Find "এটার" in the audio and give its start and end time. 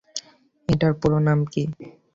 0.69-0.93